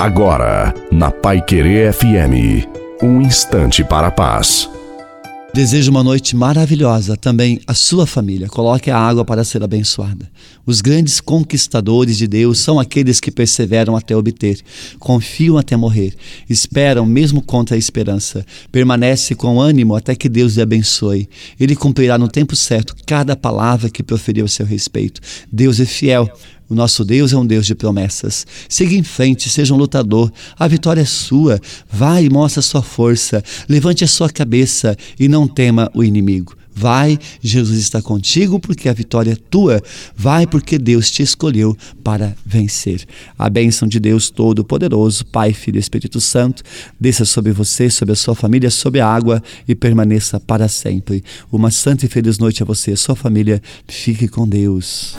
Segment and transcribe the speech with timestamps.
[0.00, 2.66] Agora, na Pai Querer FM,
[3.02, 4.66] um instante para a paz.
[5.52, 8.48] Desejo uma noite maravilhosa também à sua família.
[8.48, 10.26] Coloque a água para ser abençoada.
[10.64, 14.60] Os grandes conquistadores de Deus são aqueles que perseveram até obter,
[14.98, 16.14] confiam até morrer,
[16.48, 21.28] esperam mesmo contra a esperança, permanece com ânimo até que Deus lhe abençoe.
[21.58, 25.20] Ele cumprirá no tempo certo cada palavra que proferiu a seu respeito.
[25.52, 26.26] Deus é fiel.
[26.70, 28.46] O nosso Deus é um Deus de promessas.
[28.68, 30.32] Siga em frente, seja um lutador.
[30.56, 31.60] A vitória é sua.
[31.90, 33.42] Vai e mostre a sua força.
[33.68, 36.56] Levante a sua cabeça e não tema o inimigo.
[36.72, 39.82] Vai, Jesus está contigo porque a vitória é tua.
[40.16, 43.04] Vai porque Deus te escolheu para vencer.
[43.36, 46.62] A bênção de Deus Todo-Poderoso, Pai, Filho e Espírito Santo,
[46.98, 51.24] desça sobre você, sobre a sua família, sobre a água e permaneça para sempre.
[51.50, 53.60] Uma santa e feliz noite a você e a sua família.
[53.88, 55.08] Fique com Deus.